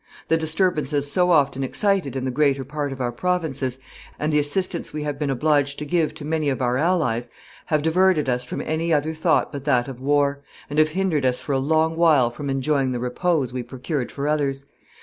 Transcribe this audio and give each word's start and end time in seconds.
The 0.29 0.35
disturbances 0.37 1.11
so 1.11 1.29
often 1.29 1.63
excited 1.63 2.15
in 2.15 2.25
the 2.25 2.31
greater 2.31 2.63
part 2.65 2.91
of 2.91 2.99
our 2.99 3.11
provinces, 3.11 3.77
and 4.17 4.33
the 4.33 4.39
assistance 4.39 4.91
we 4.91 5.03
have 5.03 5.19
been 5.19 5.29
obliged 5.29 5.77
to 5.77 5.85
give 5.85 6.15
to 6.15 6.25
many 6.25 6.49
of 6.49 6.59
our 6.59 6.75
allies, 6.75 7.29
have 7.67 7.83
diverted 7.83 8.27
us 8.27 8.43
from 8.43 8.61
any 8.65 8.91
other 8.91 9.13
thought 9.13 9.51
but 9.51 9.63
that 9.65 9.87
of 9.87 10.01
war, 10.01 10.41
and 10.71 10.79
have 10.79 10.89
hindered 10.97 11.23
us 11.23 11.39
for 11.39 11.51
a 11.51 11.59
long 11.59 11.95
while 11.95 12.31
from 12.31 12.49
enjoying 12.49 12.93
the 12.93 12.99
repose 12.99 13.53
we 13.53 13.61
procured 13.61 14.11
for 14.11 14.27
others. 14.27 14.65